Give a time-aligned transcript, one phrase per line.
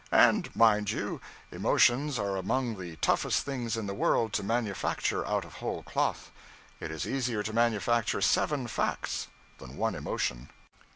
[0.11, 1.21] And, mind you,
[1.51, 6.31] emotions are among the toughest things in the world to manufacture out of whole cloth;
[6.79, 9.27] it is easier to manufacture seven facts
[9.59, 10.49] than one emotion.